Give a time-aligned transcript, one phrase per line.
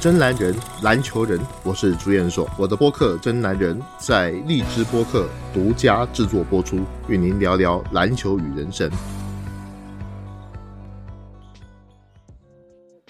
[0.00, 2.48] 真男人，篮球人，我是朱彦硕。
[2.56, 6.78] 我的播客《真男人》在荔枝播客独家制作播出，
[7.08, 8.88] 与您聊聊篮球与人生。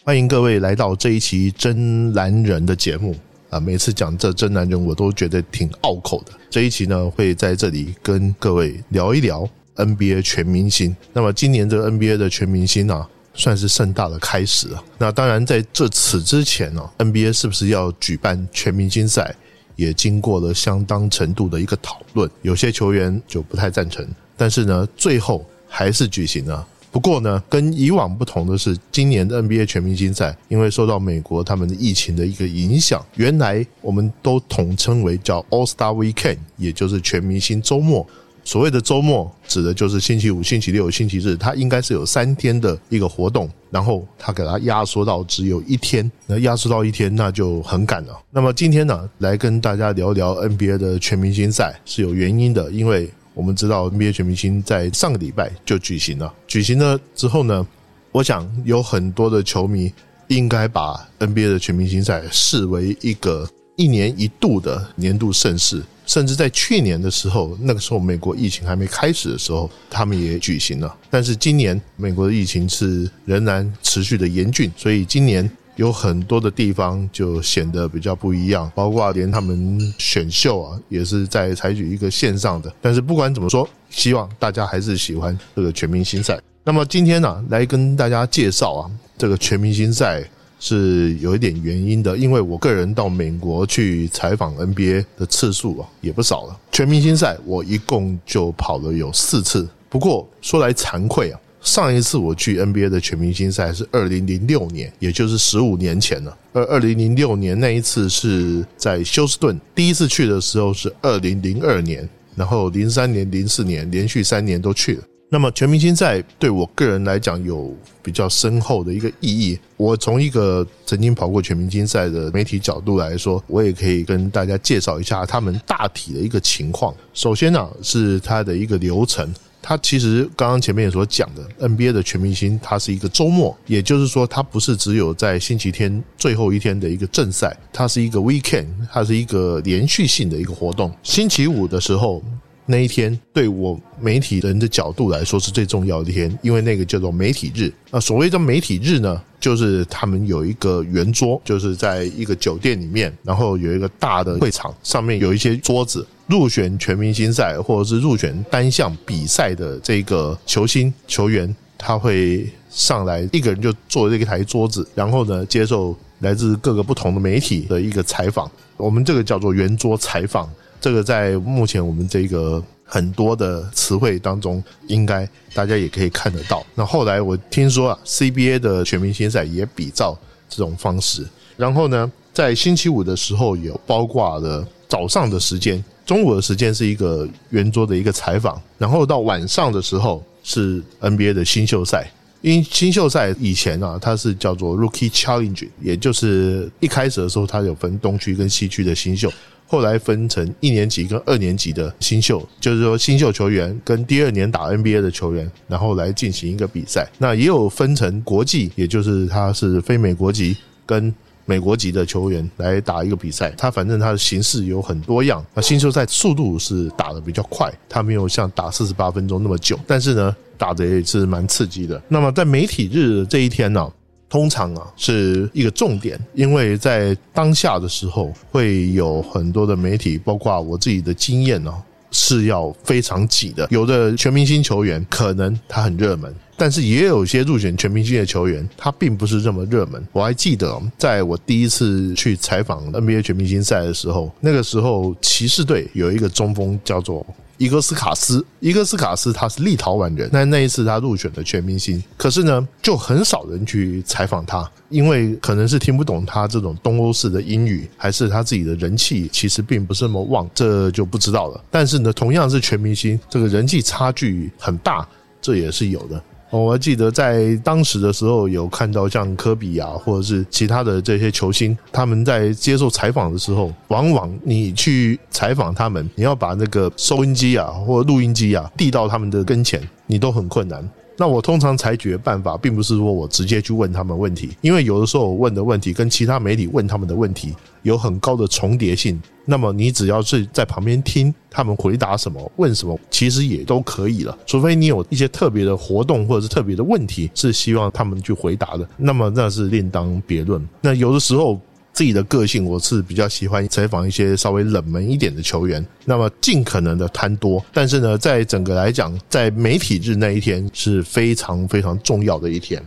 [0.03, 3.15] 欢迎各位来到这一期《真男人》的节目
[3.51, 3.61] 啊！
[3.61, 6.33] 每次讲这真男人，我都觉得挺拗口的。
[6.49, 9.47] 这一期呢，会在这里跟各位聊一聊
[9.77, 10.97] NBA 全明星。
[11.13, 13.07] 那么今年这个 NBA 的全明星啊。
[13.39, 14.85] 算是盛大的开始啊！
[14.99, 19.33] 那当然，在这此之前呢，NBA 是不是要举办全明星赛，
[19.77, 22.29] 也经过了相当程度的一个讨论。
[22.43, 24.05] 有些球员就不太赞成，
[24.37, 26.67] 但是呢，最后还是举行了。
[26.91, 38.05] 不过呢，跟以往不同的是，今年的 NBA 全明星赛，因为受到美国他们的疫情的一个影响，原来我们都统称为叫 All Star Weekend，也就是全明星周末。
[38.49, 48.19] 所谓的周末，指的就是星期五、星期六、星期日，它应该是有三天的一个活动，然后它给它压缩到只有一天，那压缩到一天，那就很赶了。
[48.31, 57.67] 那么今天呢，来跟大家聊聊 NBA 的全明星赛是有原因的，因为我们知道 NBA 全明星在上个礼拜就举行了，举行了之后呢，
[58.13, 59.93] 我想有很多的球迷
[60.29, 63.47] 应该把 NBA 的全明星赛视为一个
[63.77, 65.83] 一年一度的年度盛事。
[66.09, 70.97] 甚至在去年的时候，那个时候美国疫情还没开始的时候，他们也举行了。
[71.11, 82.73] 但是今年美国的疫情是仍然持续的严峻，所以今年有很多的地方就显得比较不一样，包括连他们选秀啊，也是在采取一个线上的。
[82.81, 86.41] 但是不管怎么说，希望大家还是喜欢这个全明星赛。
[86.65, 90.27] 那么今天呢，来跟大家介绍啊，这个全明星赛。
[90.61, 96.61] 是有一点原因的，因为我个人到美国去采访 NBA 的次数啊也不少了。
[96.73, 99.69] 全明星赛我一共就跑了有四次。
[99.89, 106.37] 不过说来惭愧啊，上一次我去 NBA 的全明星赛是二零零六年，也就是十五年前了。
[106.53, 115.03] 而二零零六年那一次是在休斯顿，第一次去的时候是二零零二年，然后零三年、零四年连续三年都去了。
[115.31, 119.59] 那么全明星赛对我个人来讲有比较深厚的一个意义。
[119.77, 126.95] 我从一个曾经跑过全明星赛的媒体角度来说，我也可以跟大家介绍一下他们大体的一个情况。
[127.13, 129.31] 首先呢，是它的一个流程。
[129.61, 140.91] 它其实刚刚前面所讲的 NBA 的全明星，它是一个周末，也就是说，它不是只有在星期天最后一天的一个正赛，它是一个 weekend，它是一个连续性的一个活动。
[141.03, 142.23] 星期五的时候。
[142.71, 147.73] 那一天对我媒体人的角度来说是最重要的一天，因为那个叫做媒体日。
[147.91, 156.07] 那所谓的媒体日呢，就是他们有一个圆桌，就是在一个酒店里面，然后有一个大的会场，上面有一些桌子。
[156.27, 168.51] 入选全明星赛或者是入选单项比赛的这个球星球员，他会上来一个人就坐这一台桌子，然后呢接受来自各个不同的媒体的一个采访。
[168.77, 170.47] 我们这个叫做圆桌采访。
[170.81, 176.65] 这个在目前我们这个很多的词汇当中，应该大家也可以看得到。
[176.75, 180.17] 那后来我听说啊，CBA 的全明星赛也比照
[180.49, 181.27] 这种方式。
[181.57, 192.11] 然后呢，在星期五的时候有包括了早上的时间，中午的时间是一个圆桌的一个采访，然后到晚上的时候是 NBA 的新秀赛。
[192.41, 199.33] 因新秀赛以前啊，它是叫做 Rookie Challenge，也就是一开始的时候它有分东区跟西区的新秀。
[199.71, 207.07] 后来分成一年级跟二年级的新秀，就是说新秀球员跟第二年打 NBA 的球员，然后来进行一个比赛。
[207.19, 210.57] 那也有分成国际，也就是它是非美国籍
[210.87, 211.15] 跟
[211.49, 213.51] 美国籍的球员来打一个比赛。
[213.57, 215.43] 他反正他的形式有很多样。
[215.55, 222.01] 那新秀赛速度是打的比较快，他没有像打四十八分钟那么久，但是呢，打的也是蛮刺激的。
[222.07, 223.91] 那么在媒体日这一天呢？
[224.31, 231.73] 通常啊是一个重点，因为在当下的时候会有很多的媒体，包括我自己的经验呢，
[232.11, 233.67] 是要非常挤的。
[233.71, 240.07] 有的全明星球员可能他很热门，但是也有些入选全明星的球员，他并不是这么热门。
[240.13, 247.25] 我还记得，在我第一次去采访 NBA 全明星赛的时候，那个时候骑士队有一个中锋叫做。
[247.59, 261.61] 伊戈斯卡斯，伊戈斯卡斯他是立陶宛人，那那一次他入选的全明星，可是呢，就很少人去采访他，因为可能是听不懂他这种东欧式的英语，还是他自己的人气其实并不是那么旺，这就不知道了。
[261.69, 265.05] 但是呢，同样是全明星，这个人气差距很大，
[265.43, 266.23] 这也是有的。
[266.51, 280.89] 我还记得在当时的时候，有看到像科比啊，或者是其他的这些球星，他们在接受采访的时候，往往你去采访他们，你要把那个收音机啊或录音机啊递到他们的跟前，你都很困难。
[281.19, 289.21] 那我通常采取的办法，并不是说我直接去问他们问题，因为有的时候我问的问题跟其他媒体问他们的问题有很高的重叠性。
[289.45, 294.39] 那么你只要是在旁边听他们回答什么、问什么，其实也都可以了。
[294.47, 300.67] 除非你有一些特别的活动或者是特别的问题，是希望他们去回答的，那么那是另当别论。
[300.81, 301.61] 那有的时候。
[301.99, 307.61] 自己的个性，我是比较喜欢采访一些稍微冷门一点的球员，那么尽可能的贪多。
[307.73, 312.81] 但是呢，在整个来讲，在媒体日那一天是非常非常重要的一天。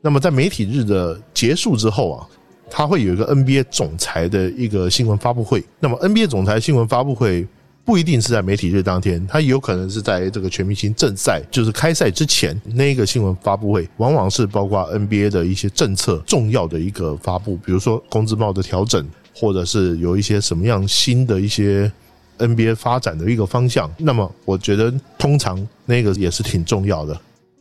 [0.00, 2.28] 那么在媒体日的结束之后啊，
[2.70, 5.64] 他会有一个 NBA 总裁的一个新闻发布会。
[5.80, 7.44] 那么 NBA 总裁新闻发布会。
[7.88, 19.02] 不一定是在媒体日当天，它有可能是在这个全明星正赛，就是开赛之前那个新闻发布会，往往是包括 NBA 的一些政策重要的一个发布，比如说工资帽的调整，
[19.34, 21.90] 或者是有一些什么样新的一些
[22.36, 23.90] NBA 发展的一个方向。
[23.96, 27.18] 那么，我觉得通常那个也是挺重要的。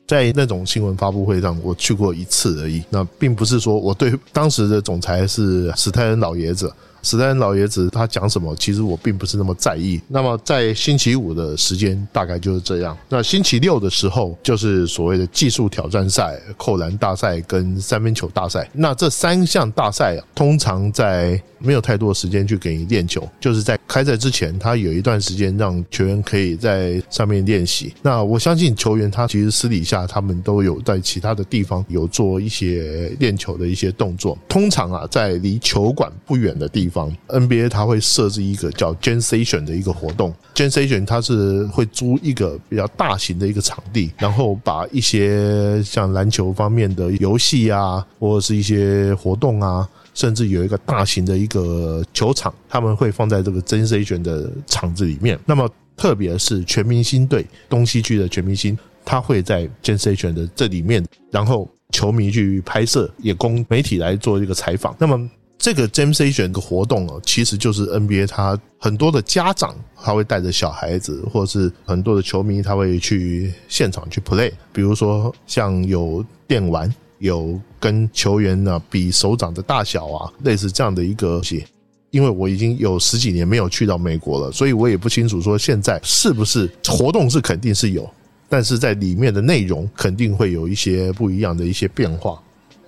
[0.07, 2.83] 在那种新闻发布会上，我去过一次而已。
[2.89, 6.69] 那并不是说我对当时的总裁是史泰恩老爷子。
[7.07, 10.01] 史丹老爷子他讲什么，其实我并不是那么在意。
[10.09, 12.97] 那么在星期五的时间大概就是这样。
[13.07, 18.69] 那星期六的时候就是所谓的技术挑战赛、扣篮大赛跟三分球大赛。
[18.73, 27.93] 那这三项大赛啊，通常在没有太多时间去给你练球，就是在开赛之前，他有一段时间让球员可以在上面练习。
[28.01, 34.37] 那我相信球员他其实私底下他们都有在其他的地方有做一些练球的一些动作。
[34.49, 36.96] 通常啊，在离球馆不远的地方。
[37.27, 55.37] NBA 它会设置一个叫 Gen Station 的一个活动，Gen Station 它是会租一个比较大型的一个场地，然后把一些像篮球方面的游戏啊，或者是一些活动啊，甚至有一个大型的一个球场，他们会放在这个 Gen Station 的场子里面。
[55.45, 64.95] 那么特别是全明星队东西区的全明星，他会在 Gen Station 的这里面，然后球迷去拍摄，也供媒体来做一个采访。
[64.99, 74.51] 那么这个 Jam Station 的活动哦，其实就是 NBA 他很多的家长他会带着小孩子，或者是很多的球迷他会去现场去 play。
[74.71, 81.65] 比如说像有电玩，有跟球员呢比手掌的大小啊，类似这样的一个些。
[82.11, 88.09] 因为我已经有十几年没有去到美国了，所以我也不清楚说现在是不是活动是肯定是有，
[88.47, 92.41] 但是在里面的内容肯定会有一些不一样的一些变化。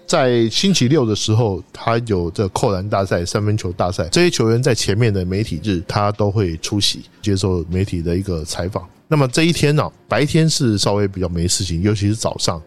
[0.09, 8.83] 在星期六的时候，他有这扣篮大赛、三分球大赛，这些球员在前面的媒体日，他都会出席接受媒体的一个采访。
[9.07, 12.59] 那么这一天呢，白天是稍微比较没事情，尤其是早上、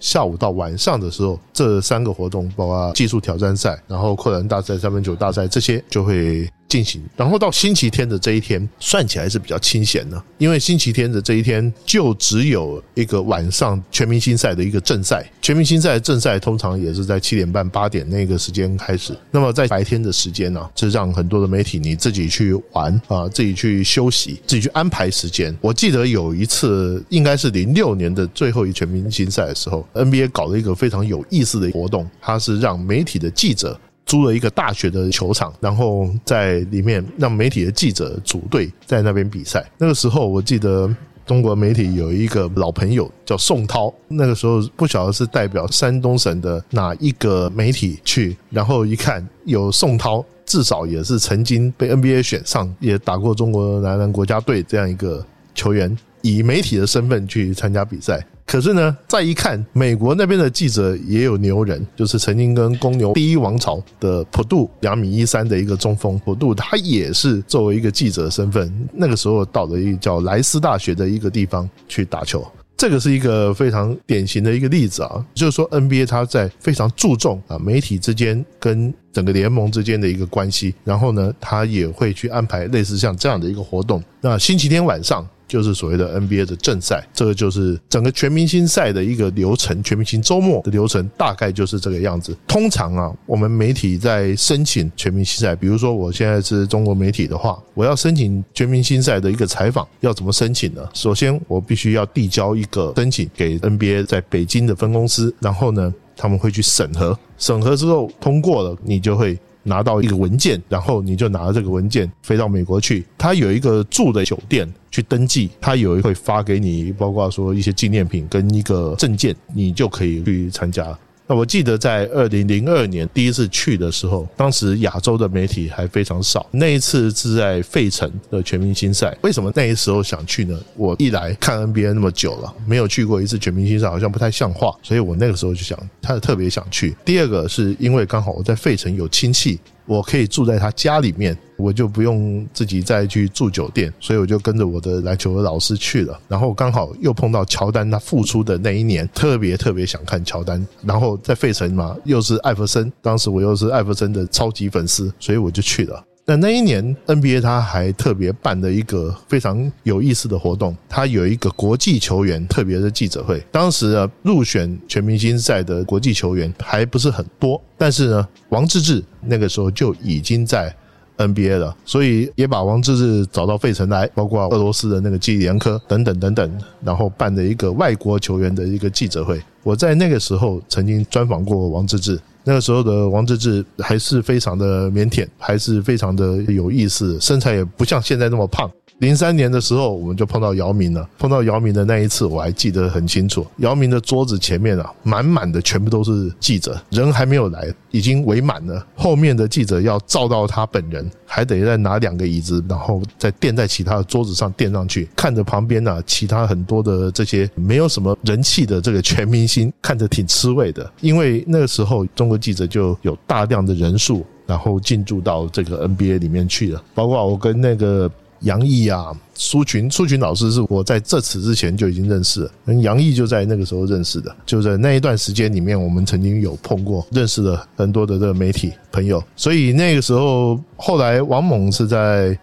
[0.00, 6.50] 下午到晚上的时候，这三个活动，包括技术挑战赛、然后扣篮大赛、三分球大赛，这些就会。
[6.68, 19.16] 进行，然后到星期天的这一天，算起来是比较清闲的，因为星期天的这一天就只有一个晚上全明星赛的一个正赛，全明星赛正赛通常也是在七点半八点那个时间开始。
[19.30, 25.56] 那么在白天的时间呢，是让很多的媒体你自己去玩啊，自己去休息，自己去安排时间。
[25.60, 33.78] 我记得有一次，应该是零六年的最后一全明星赛的时候，NBA 搞了一个非常有意思的活动，它是让媒体的记者。
[34.08, 39.64] 租了一个大学的球场，然后在里面让媒体的记者组队在那边比赛。
[39.76, 40.92] 那个时候，我记得
[41.26, 55.22] 中国媒体有一个老朋友叫宋涛，那个时候不晓得是代表山东省的哪一个媒体去，然后一看有宋涛，至少也是曾经被 NBA 选上，也打过中国男篮国家队这样一个
[55.54, 58.26] 球员，以媒体的身份去参加比赛。
[58.48, 72.42] 可是呢，再一看，美国那边的记者也有牛人，就是曾经跟公牛第一王朝的普杜两米一三的一个中锋普杜，他也是作为一个记者身份，那个时候到了一个叫莱斯大学的一个地方去打球。
[72.74, 84.02] 这个是一个非常典型的一个例子啊，就是说 NBA 它在非常注重啊媒体之间跟整个联盟之间的一个关系，然后呢，他也会去安排类似像这样的一个活动。
[84.22, 85.28] 那星期天晚上。
[85.48, 92.36] 就是所谓的 NBA 的正赛，这个就是整个全明星赛的一个流程，全明星周末的流程大概就是这个样子。
[92.46, 100.86] 通常啊，我们媒体在申请全明星赛，比如说我现在是中国媒体的话，我要申请全明星赛的一个采访，要怎么申请呢？
[100.92, 109.38] 首先，我必须要递交一个申请给 NBA 在北京的分公司，然后呢，他们会去审核，审核之后通过了，你就会。
[109.68, 113.04] 拿到一个文件，然后你就拿着这个文件飞到美国去。
[113.16, 120.98] 他有一个住的酒店去登记，他有一会发给你，包括说一些纪念品跟一个证件，你就可以去参加。
[121.30, 126.46] 那我记得在二零零二年第一次去的时候，当时亚洲的媒体还非常少。
[126.50, 129.14] 那一次是在费城的全明星赛。
[129.20, 130.58] 为什么那时候想去呢？
[130.74, 136.96] 我一来看 NBA 那么久了，没有去过一次全明星赛，好像不太像话，所以我那个时候就想，他特别想去。
[137.04, 139.60] 第二个是因为刚好我在费城有亲戚。
[139.88, 146.20] 我可以住在他家里面，我就不用自己再去住酒店，所以我就跟着我的篮球老师去了。
[146.28, 150.64] 然后刚好又碰到乔丹他复出的那一年，特别特别想看乔丹。
[150.82, 156.04] 然后在费城嘛，又是艾弗森，当时我又是艾弗森的超级粉丝，所以我就去了。
[156.28, 163.42] 那那一年 NBA 他还特别办了一个非常有意思的活动，他有一个国际球员特别的记者会。
[163.50, 170.70] 当时啊，入选全明星赛的国际球员还不是很多，但是呢，王治郅那个时候就已经在
[171.16, 179.40] NBA 了，所以也把王治郅找到费城来，包括俄罗斯的那个基里连科等等等等，然后办的一个外国球员的一个记者会。
[179.62, 182.20] 我在那个时候曾经专访过王治郅。
[182.48, 188.70] 那个时候的王治郅还是非常的腼腆，还是非常的有意思，身材也不像现在那么胖。
[188.98, 191.08] 零三年的时候，我们就碰到姚明了。
[191.18, 193.46] 碰到姚明的那一次，我还记得很清楚。
[193.58, 198.84] 姚明的桌子前面啊，满满的全部都是记者，人还没有来，已经围满了。
[198.96, 205.08] 后面的记者要照到他本人，还得再拿两个椅子，然后再垫在其他的桌子上垫上去。
[205.14, 210.90] 看着旁边呢，其他很多的这些没有什么人气的这个全明星，看着挺吃味的。
[211.00, 218.10] 因为那个时候中国记者就有大量的人数，然后进驻到这个 NBA 里面去了，包括我跟那个。
[218.40, 222.48] 杨毅啊，苏群，苏群老师是我在这次之前就已经认识，
[222.82, 232.38] 杨毅就在那个时候认识的，就在那一段时间里面，我们曾经有碰过，认识了很多的这个媒体朋友，所以那个时候，后来王猛是在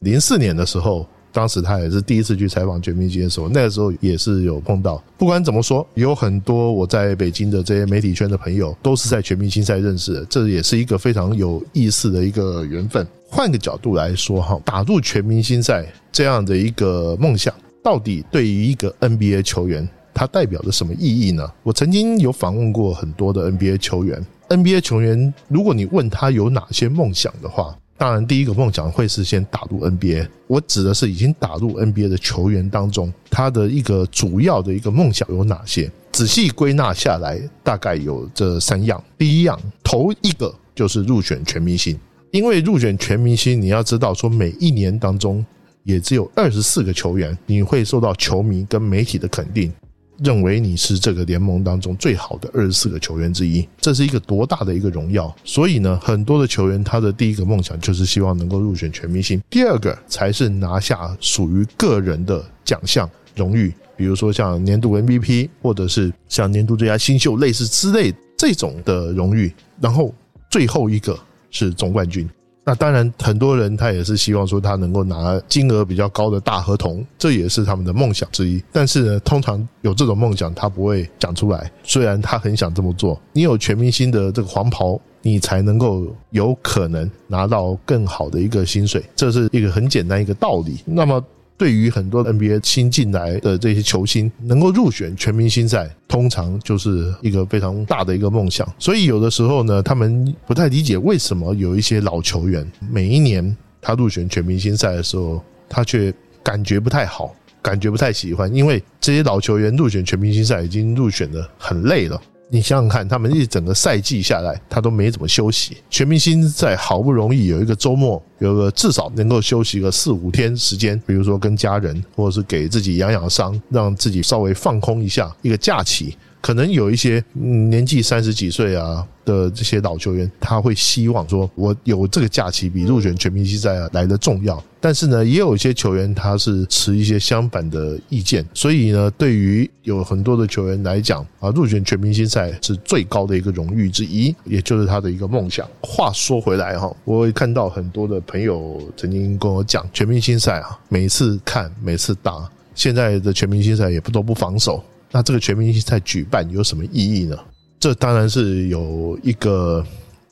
[0.00, 5.02] 零四年的时候，当时他也是第一次去采访全明星的时候，那个时候也是有碰到。
[5.18, 13.06] 不管怎么说，有很多我在北京的这些媒体圈的朋友，都是在全明星赛认识的，这也是一个非常有意思的一个缘分。
[13.34, 21.44] 换个角度来说，哈，打入全明星赛这样的一个梦想，到底对于一个 NBA 球员，它代表着什么意义呢？
[21.64, 30.28] 我曾经有访问过很多的 NBA 球员，NBA 球员，如果你问他有哪些梦想的话，当然第一个梦想会是先打入 NBA。
[30.46, 35.90] 我指的是已经打入 NBA 的球员当中，他的一个主要的一个梦想有哪些？
[36.12, 39.02] 仔细归纳下来，大概有这三样。
[39.18, 41.98] 第一样，头一个就是入选全明星。
[42.34, 45.46] 因为入选全明星，你要知道说，每一年当中
[45.84, 49.72] 也只有二十四个球员，你会受到球迷跟媒体的肯定，
[50.18, 55.32] 认为你是这个联盟当中最好的二十四个球员之一，这是一个多大的一个荣耀。
[55.44, 70.12] 所以呢，很多的球员他的第一个梦想就是希望能够入选全明星，第二个才是拿下属于个人的奖项荣誉，比如说像年度 MVP 或者是像年度最佳新秀类似之类这种的荣誉，然后
[70.50, 71.16] 最后一个。
[71.54, 72.28] 是总冠军，
[72.64, 78.60] 那当然很多人他也是希望说他能够拿金额比较高的大合同，这也是他们的梦想之一。
[78.72, 83.20] 但是呢，通常有这种梦想他不会讲出来，虽然他很想这么做。
[83.32, 90.80] 你有全明星的这个黄袍，你才能够有可能拿到更好的一个薪水，这是一个很简单一个道理。
[90.84, 91.24] 那么。
[91.56, 98.66] 对于很多 NBA 新进来的这些球星，能够入选全明星赛，通常就是一个非常大的一个梦想。
[98.78, 112.20] 所以有的时候呢，他们不太理解为什么有一些老球员，每一年他入选全明星赛的时候，他却感觉不太好，感觉不太喜欢，因为这些老球员入选全明星赛已经入选的很累了。
[112.50, 115.78] 你想想看，他们一整个赛季下来，他都没怎么休息。
[115.88, 126.16] 全明星赛好不容易有一个周末，有个至少能够休息个四五天时间，比如说跟家人，或者是给自己养养伤，让自己稍微放空一下，一个假期。
[126.40, 134.62] 可能有一些年纪三十几岁啊的这些老球员，他会希望说，我有这个假期比入选全明星赛啊来的重要。
[134.78, 138.44] 但是呢，也有一些球员他是持一些相反的意见。
[138.52, 145.66] 所以呢，对于有很多的球员来讲啊，入选全明星赛是最高的一个荣誉之一，也就是他的一个梦想。
[145.80, 154.82] 话说回来哈，我会看到很多的朋友曾经跟我讲，全明星赛啊，每次看，每次打，现在的全明星赛也不都不防守。
[155.12, 157.38] 那这个全明星赛举办有什么意义呢？
[157.78, 159.86] 这当然是有一个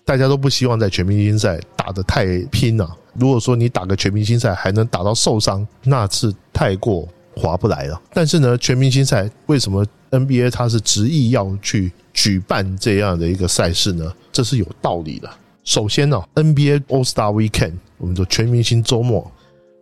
[0.05, 2.93] 大家都不希望在全明星赛打得太拼了。
[3.15, 8.03] 如果说你打个全明星赛还能打到受伤，那是太过划不来了。
[8.13, 14.13] 但是呢，全明星赛为什么 NBA 它是执意要去举办这样的一个赛事呢？
[14.33, 15.31] 这是有道理的。
[15.65, 19.31] 首先呢，NBA All Star Weekend，我们说全明星周末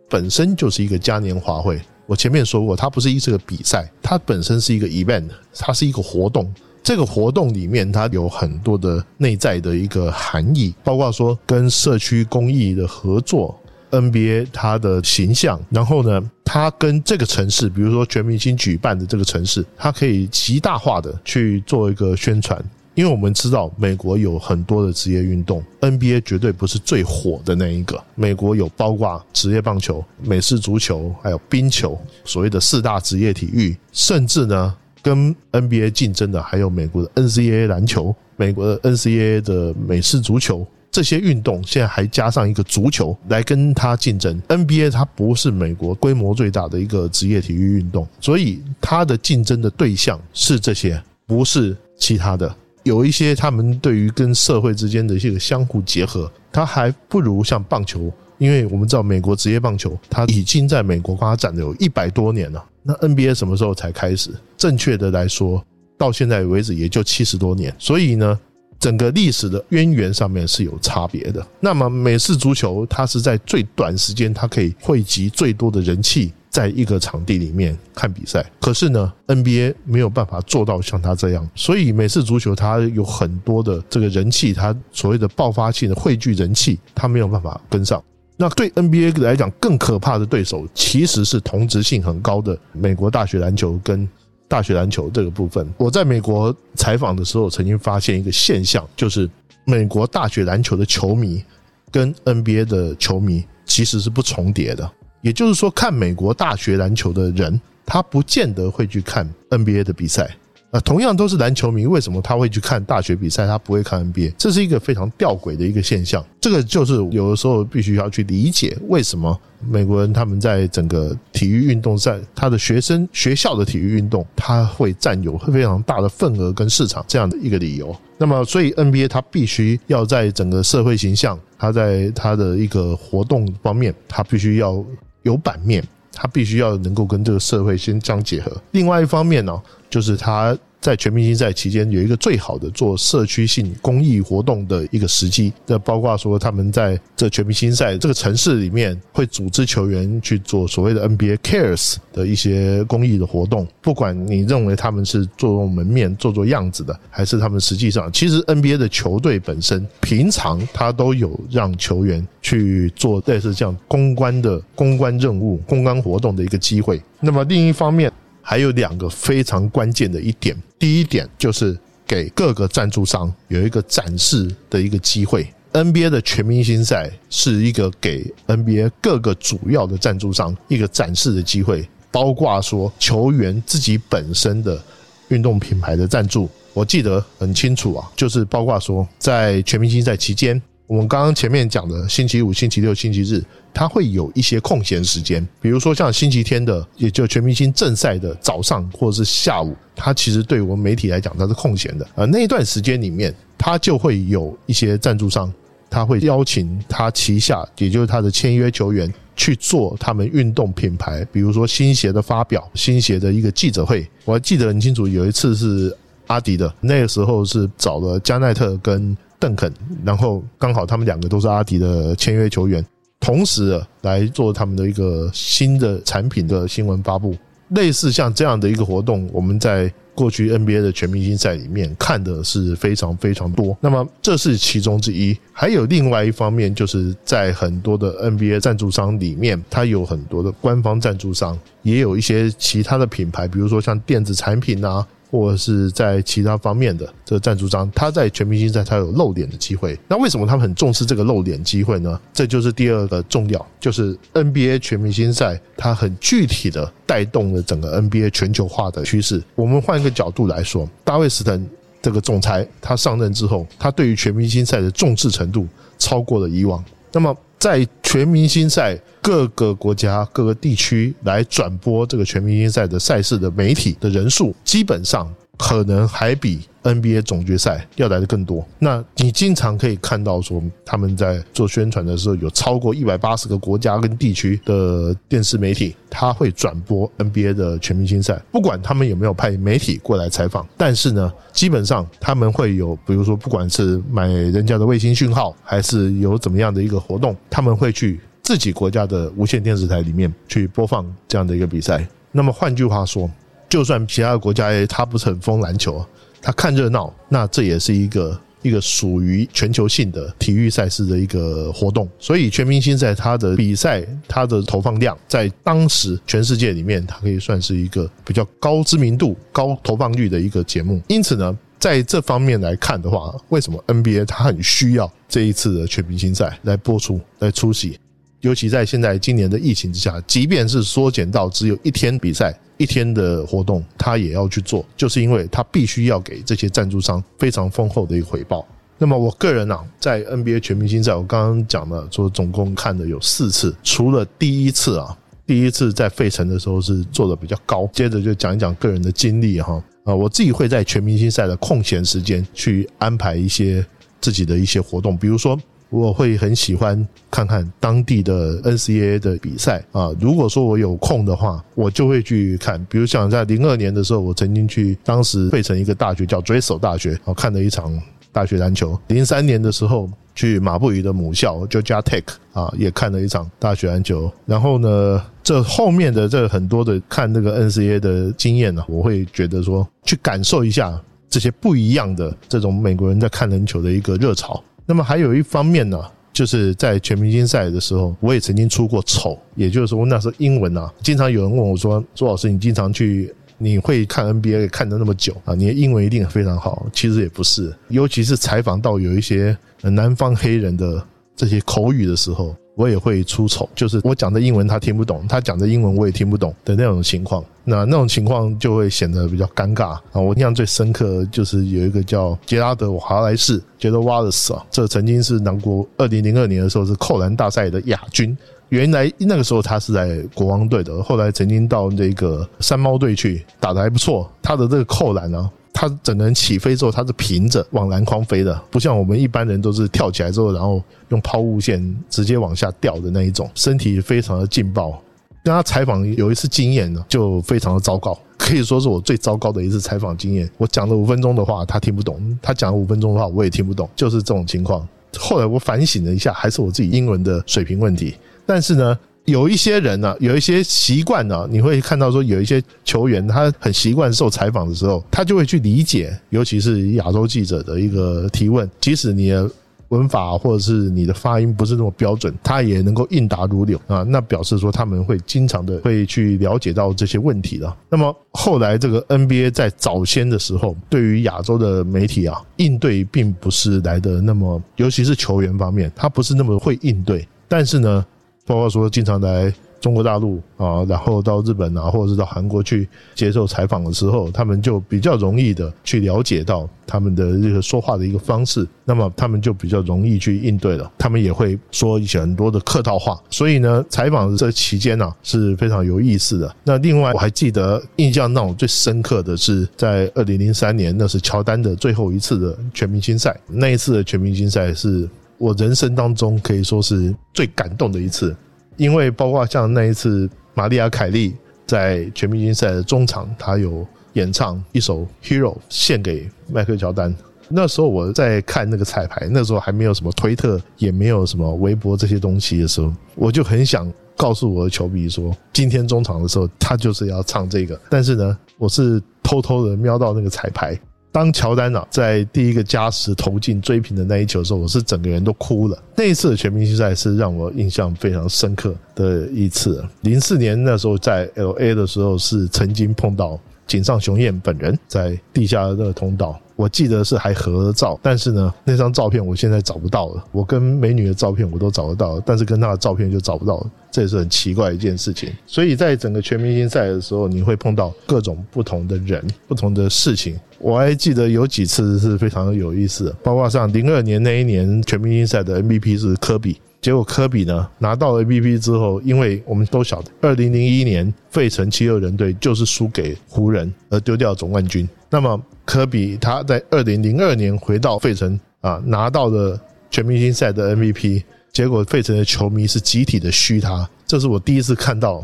[0.09, 1.81] 本身就是一个嘉年华会。
[2.05, 13.57] 我前面说过，它不是一次个比赛，它本身是一个 event，它是一个活动，这个活动里面它有很多的内在的一个含义，包括说跟社区公益的合作。
[13.91, 22.63] NBA 它的形象，然后呢，它跟这个城市，比如说全明星举办的这个城市，它可以极大化的去做一个宣传。
[22.93, 28.01] 因为我们知道美国有很多的职业运动，NBA 绝对不是最火的那一个。
[28.15, 40.67] 美国有包括职业棒球、美式足球，还有冰球，所谓的四大职业体育，甚至呢，跟 NBA 竞争的还有美国的 NCAA 篮球、美国的 NCAA 的美式足球。
[40.91, 44.37] 这些运动现在还加上一个足球来跟它竞争。
[44.49, 52.53] NBA 它不是美国规模最大的一个职业体育运动，所以它的竞争的对象是这些，不是其他的。
[52.83, 62.65] 有一些他们对于跟社会之间的一个相互结合，它还不如像棒球，因为我们知道美国职业棒球它已经在美国发展了有一百多年了。
[62.83, 64.31] 那 NBA 什么时候才开始？
[64.57, 65.63] 正确的来说，
[65.97, 67.73] 到现在为止也就七十多年。
[67.77, 68.39] 所以呢？
[68.79, 71.45] 整个历史的渊源上面是有差别的。
[71.59, 78.45] 那么美式足球，它是在最短时间，它可以汇集最多的人气，在一个场地里面看比赛。
[78.59, 88.03] 可是呢，NBA 没有办法做到像他这样，所以美式足球它有很多的这个人气，它所谓的爆发性的汇聚人气，它没有办法跟上。
[88.37, 94.07] 那对 NBA 来讲，更可怕的对手其实是同质性很高的美国大学篮球跟。
[94.47, 99.29] 大学篮球这个部分，我在美国采访的时候，曾经发现一个现象，就是
[99.63, 101.41] 美国大学篮球的球迷
[101.89, 104.91] 跟 NBA 的球迷其实是不重叠的。
[105.21, 110.29] 也就是说，看美国大学篮球的人，他不见得会去看 NBA 的比赛。
[110.71, 114.33] 啊，同样都是篮球迷，为什么他会去看大学比赛，他不会看 NBA？
[114.37, 116.25] 这是一个非常吊诡的一个现象。
[116.39, 127.93] 这个就是有的时候必须要去理解，为什么美国人他们在整个体育运动在他的学生学校的体育运动，他会占有非常大的份额跟市场这样的一个理由。
[128.17, 134.81] 那么，所以 NBA 他必须要在整个社会形象，他在他的一个活动方面，他必须要
[135.23, 135.83] 有版面。
[136.13, 138.51] 他必须要能够跟这个社会先相结合。
[138.71, 139.59] 另外一方面呢，
[139.89, 145.53] 就是他在全明星赛期间有一个最好的做社区性公益活动的一个时机。
[145.65, 153.67] 那包括说他们在这全明星赛这个城市里面会组织球员去做所谓的 NBA Cares 的一些公益的活动。
[153.79, 162.27] 不管你认为他们是做做门面、做做样子的，还是他们实际上，其实 NBA 的球队本身平常他都有让球员。
[162.43, 166.99] 去做类似这样公关的公关任务、公关活动的一个机会。
[167.19, 168.11] 那么另一方面，
[168.41, 170.55] 还有两个非常关键的一点。
[170.79, 175.47] 第一点就是给各个赞助商有一个展示的一个机会。
[175.73, 184.81] NBA 的全明星赛是一个给 NBA 各个主要的赞助商一个展示的机会，包括说球员自己本身的
[185.29, 186.49] 运动品牌的赞助。
[186.73, 190.61] 我记得很清楚啊，就是包括说在全明星赛期间。
[190.91, 193.41] 我们刚刚前面讲的星期五、星期六、星期日，
[193.73, 202.05] 它会有一些空闲时间，比如说像星期天的，也就全明星正赛的早上或者是下午，它其实对我们媒体来讲，它是空闲的。
[202.15, 205.49] 呃，那一段时间里面，它就会有一些赞助商，
[205.89, 214.05] 他会邀请他旗下，也就是他的签约球员去做他们运动品牌，比如说新鞋的发表、新鞋的一个记者会。
[214.25, 215.95] 我还记得很清楚，有一次是
[216.27, 219.15] 阿迪的，那个时候是找了加奈特跟。
[219.41, 219.73] 邓肯，
[220.05, 222.85] 然后刚好他们两个都是阿迪的签约球员，
[223.19, 227.35] 同时来做他们的一个新的产品的新闻发布。
[227.69, 233.75] 类似像这样的一个活动，我们在过去 NBA 的全明星赛里面看的是非常非常多。
[233.79, 245.07] 那么这是其中之一，还有另外一方面，就是在很多的 NBA 赞助商里面，它有很多的官方赞助商，也有一些其他的品牌，比如说像电子产品啊。
[245.31, 249.97] 或者是在其他方面的这个赞助商，他在全明星赛他有露脸的机会。
[250.09, 252.19] 那为什么他们很重视这个露脸机会呢？
[252.33, 259.41] 这就是第二个重要，就是 NBA 全明星赛它很具体的带动了整个 NBA 全球化的趋势。
[259.55, 261.65] 我们换一个角度来说，大卫斯滕
[262.01, 265.65] 这个总裁他上任之后，他对于全明星赛的重视程度
[265.97, 266.83] 超过了以往。
[267.13, 276.61] 那么在全明星赛各个国家、各个地区来转播这个全明星赛的赛事的媒体的人数，基本上可能还比。
[276.83, 302.03] NBA 总决赛要来的更多，那你经常可以看到说他们在做宣传的时候，有超过一百八十个国家跟地区的电视媒体，他会转播 NBA 的全明星赛，不管他们有没有派媒体过来采访，但是呢，基本上他们会有，比如说不管是买人家的卫星讯号，还是有怎么样的一个活动，他们会去自己国家的无线电视台里面去播放这样的一个比赛。
[302.31, 303.29] 那么换句话说，
[303.71, 306.05] 就算其他的国家他不是很疯篮球。
[306.41, 312.09] 他看热闹，那这也是一个一个属于全球性的体育赛事的一个活动。
[312.19, 321.01] 所以全明星赛它的比赛，它的投放量在当时全世界里面，它可以算是一个比较高知名度、高投放率的一个节目。
[321.07, 327.97] 因此呢，在这方面来看的话，为什么 NBA 它很需要这一次的全明星赛来播出、来出席？
[328.41, 332.57] 尤其在现在今年的疫情之下，即便是缩减到只有一天比赛。
[332.77, 338.67] 一天的活动，他也要去做，就是因为他必须要给这些赞助商非常丰厚的一个回报。
[338.97, 347.87] 那么我个人啊，在 NBA 全明星赛，我刚刚讲了，说总共看的有四次，除了第一次啊，第一次在费城的时候是做的比较高。
[347.93, 349.73] 接着就讲一讲个人的经历哈，
[350.03, 353.85] 啊，我自己会在全明星赛的空闲时间去安排一些
[354.19, 355.55] 自己的一些活动，比如说。
[355.91, 360.09] 我会很喜欢看看当地的 NCAA 的比赛啊。
[360.19, 362.83] 如果说我有空的话，我就会去看。
[362.89, 368.01] 比如像在零二年的时候，我曾经去当时费城一个大学叫 Drexel 大学，啊，看了一场
[368.31, 368.97] 大学篮球。
[369.07, 372.23] 零三年的时候去马布里的母校 Georgia Tech
[372.53, 374.31] 啊，也看了一场大学篮球。
[374.45, 380.97] 然后呢，这后面的这很多的看那个 NCAA 的经验呢，我会觉得说去感受一下
[381.29, 384.63] 这些不一样的这种美国人在看篮球的一个热潮。
[384.85, 385.99] 那么还有一方面呢，
[386.33, 395.53] 就是在全明星赛的时候，我也曾经出过丑，也就是说那时候英文啊，经常有人问我说：“朱老师，你经常去，你会看 NBA 看的那么久啊？
[395.53, 402.55] 你的英文一定非常好。”其实也不是，尤其是采访到有一些南方黑人的这些口语的时候。
[402.75, 407.43] 我也会出丑，就是我讲的英文他听不懂，他讲的英文我也听不懂的那种情况。
[407.63, 410.19] 那那种情况就会显得比较尴尬啊！
[410.19, 418.35] 我印象最深刻就是有一个叫杰拉德·华莱士杰德·瓦勒斯啊，这曾经是南国二零零二年的时候是扣篮大赛的亚军。
[418.69, 424.27] 原来那个时候他是在国王队的，后来曾经到那个山猫队去打的还不错。
[424.41, 425.51] 他的这个扣篮呢。
[425.81, 435.01] 他整个人起飞之后，他是平着往篮筐飞的，不像我们一般人都是跳起来之后，然后用抛物线直接往下掉的那一种，身体非常的劲爆。
[435.43, 440.47] 跟他采访有一次经验呢，就非常的糟糕，可以说是我最糟糕的一次采访经验。
[440.59, 442.13] 我讲了五分钟的话，他听不懂；
[442.43, 444.87] 他讲了五分钟的话，我也听不懂，就是这种情况。
[445.17, 448.13] 后来我反省了一下，还是我自己英文的水平问题。
[448.45, 448.95] 但是呢。
[449.25, 459.49] 有一些人呢，有一些习惯呢，你会看到说有一些球员他很习惯受采访的时候，他就会去理解，尤其是亚洲记者的一个提问，即使你的
[459.89, 464.01] 文法或者是你的发音不是那么标准，他也能够应答如流啊。
[464.03, 467.71] 那表示说他们会经常的会去了解到这些问题的。
[467.89, 478.03] 那么后来这个 NBA 在早先的时候，对于亚洲的媒体啊，应对并不是来的那么，尤其是球员方面，他不是那么会应对，但是呢。
[478.51, 482.85] 包括说经常来中国大陆啊，然后到日本啊，或者是到韩国去
[483.15, 490.91] 接受采访的时候，他们就比较容易的去了解到他们的这个说话的一个方式，那么他们就比较容易去应对了。
[490.97, 496.53] 他们也会说一些很多的客套话，所以呢，采访这期间呢是非常有意思的。
[496.65, 505.09] 那另外我还记得印象让我最深刻的是在二零零三年，那是乔丹的最后一次的全明星赛，那一次的全明星赛是。
[505.41, 508.35] 我人生当中可以说是最感动的一次，
[508.77, 517.11] 因为包括像那一次，玛丽亚·凯莉在全明星赛的中场，她有演唱一首《Hero》献给迈克·乔丹。
[517.49, 527.81] 那时候我在看那个彩排，那时候还没有什么推特，也没有什么微博这些东西的时候，我就很想告诉我的球迷说，今天中场的时候他就是要唱这个。
[527.89, 530.79] 但是呢，我是偷偷的瞄到那个彩排。
[531.11, 535.77] 当乔丹啊在第一个加时投进追平的那一球的时候，我是整个人都哭了。
[535.95, 539.83] 那一次的全明星赛是让我印象非常深刻的一次。
[540.01, 546.39] 零四年那时候在 L A 的时候，是曾经碰到井上雄彦本人在地下的通道。
[546.55, 550.23] 我记得是还合照，但是呢，那张照片我现在找不到了。
[550.31, 555.31] 我跟美女的照片我都找得到，但是跟她的照片就找不到了，这也是很奇怪一件事情。
[555.47, 560.39] 所以在整个全明星赛的时候，你会碰到各种不同的人、不同的事情。
[560.61, 566.57] 我还记得有几次是非常有意思，包括像零二年那一年全明星赛的 MVP 是科比。
[566.79, 574.87] 结果科比呢拿到了 MVP 之后，因为我们都晓得，二零零一年费城七六人队就是输给湖人而丢掉总冠军。
[575.09, 579.59] 那么科比他在二零零二年回到费城啊，拿到了
[579.91, 581.23] 全明星赛的 MVP。
[581.51, 585.23] 结果费城的球迷是集体的嘘他，这是我第一次看到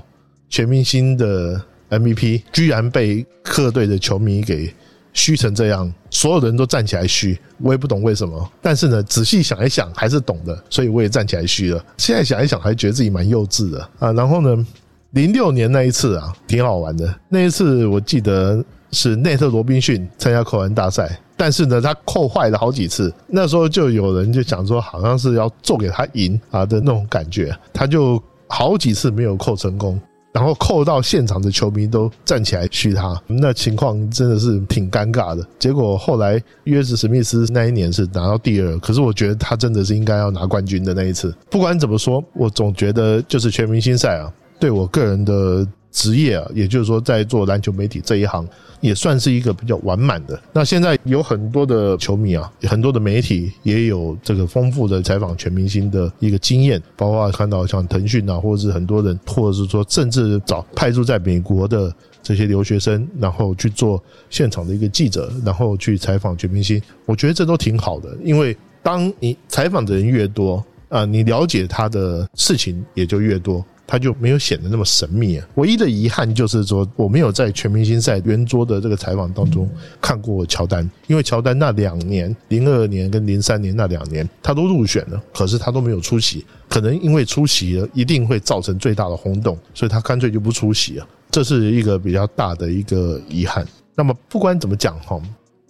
[0.49, 4.71] 全明星的 MVP 居然被客队的球迷给。
[5.17, 8.49] 虚成这样，所有人都站起来虚，我也不懂为什么。
[8.61, 11.83] 但是呢，仔细想一想，还是懂的，所以我也站起来虚了。
[11.97, 14.13] 现在想一想，还觉得自己蛮幼稚的啊。
[14.13, 14.65] 然后呢，
[15.11, 17.11] 零六年那一次啊，挺好玩的。
[17.29, 23.11] 那一次我记得是内特罗宾逊参加扣篮大赛，但是呢，他扣坏了好几次。
[23.25, 29.99] 那时候就有人就讲说，好像是要做给他赢啊的那种感觉，他就好几次没有扣成功。
[30.37, 35.43] 然后扣到现场的球迷都站起来嘘他，那情况真的是挺尴尬的。
[35.57, 41.35] 结果后来约什史密斯那一年是拿到第二，可是我觉得他真的是应该要拿冠军的那一次。
[41.49, 45.67] 不管怎么说，我总觉得就是全明星赛啊，对我个人的。
[45.97, 48.47] 职业啊，也就是说，在做篮球媒体这一行，
[48.81, 50.39] 也算是一个比较完满的。
[50.53, 66.79] 那现在有很多的球迷啊，很多的媒体也有这个丰富的采访全明星的一个经验，包括看到像腾讯啊，或者是很多人，或者是说甚至找派驻在美国的这些留学生，然后去做现场的一个记者，然后去采访全明星。
[67.07, 73.65] 我觉得这都挺好的，因为当你采访的人越多啊，你了解他的事情也就越多。
[73.87, 75.47] 他就没有显得那么神秘啊。
[75.55, 79.67] 唯一的遗憾就是说，我没有在全明星赛圆桌的这个采访当中
[80.01, 86.45] 看过乔丹，因为乔丹那两年，零二年跟零三年那两年，他都入选了，可是他都没有出席。
[86.67, 91.07] 可能因为出席了，一定会造成最大的轰动，所以他干脆就不出席了。
[91.31, 93.65] 这是一个比较大的一个遗憾。
[93.95, 95.17] 那么不管怎么讲哈。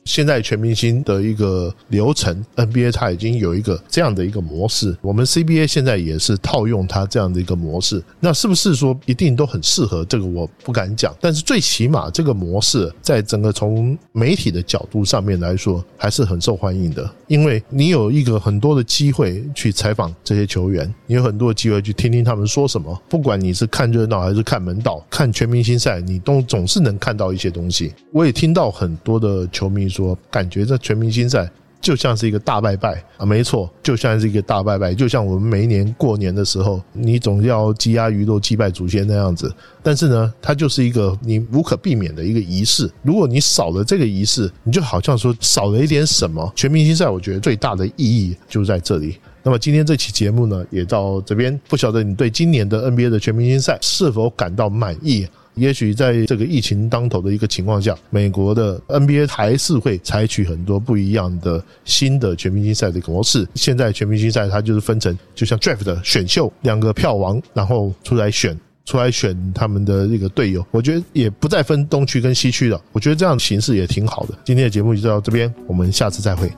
[0.08, 8.02] 现在全明星的一个流程，NBA 它已经有一个这样的一个模式，我们 CBA 现在也是套用它这样的一个模式。
[8.22, 10.06] 那是不是说一定都很适合？
[10.06, 17.10] 这个我不敢讲，但是最起码这个模式在整个从媒体的角度上面来说，还是很受欢迎的。
[17.28, 22.98] 因为你有一个很多的机会去采访这些球员，你有很多机会去听听他们说什么。
[23.10, 27.91] 不管你是看热闹还是看门道，看全明星赛，你都总是能看到一些东西。
[28.13, 29.88] 我也听到很多的球迷。
[29.98, 39.54] 说感觉这全明星赛就像是一个大拜拜啊，没错，就像是一个大拜拜，就像我们每一年过年的时候，你总要鸡鸭鱼肉祭拜祖先那样子。
[39.84, 42.90] 但是呢，它就是一个你无可避免的一个仪式。
[43.04, 46.52] 如果你少了这个仪式，你就好像说少了一点什么。
[46.56, 49.18] 全明星赛，我觉得最大的意义就在这里。
[49.44, 51.58] 那么今天这期节目呢，也到这边。
[51.70, 55.26] 不晓得你对今年的 NBA 的全明星赛是否感到满意？
[55.58, 63.48] 也许在这个疫情当头的一个情况下，美国的 NBA 还是会采取很多不一样的新的全明星赛的模式。
[63.56, 70.65] 现在全明星赛它就是分成，就像 Draft 的选秀，两个票王，然后出来选，出来选他们的这个队友。
[70.72, 74.38] 我觉得也不再分东区跟西区了，我觉得这样形式也挺好的。
[74.46, 76.52] 今天的节目就到这边，我们下次再会。